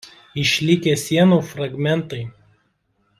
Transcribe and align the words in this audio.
Išlikę 0.43 0.95
sienų 1.01 1.39
fragmentai. 1.51 2.21